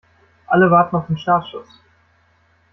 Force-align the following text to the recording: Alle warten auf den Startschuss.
Alle 0.47 0.71
warten 0.71 0.95
auf 0.95 1.05
den 1.05 1.17
Startschuss. 1.19 1.67